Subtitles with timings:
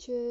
[0.00, 0.29] cię